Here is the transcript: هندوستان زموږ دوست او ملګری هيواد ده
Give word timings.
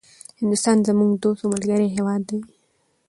هندوستان 0.39 0.77
زموږ 0.87 1.11
دوست 1.23 1.41
او 1.43 1.49
ملګری 1.53 1.87
هيواد 1.95 2.21
ده 2.29 2.37